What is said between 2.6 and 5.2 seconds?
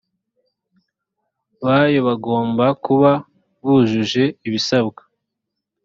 kuba bujuje ibisabwa